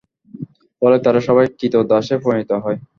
[0.81, 2.77] ফলে তারা সবাই ক্রীতদাসে পরিণত হয়।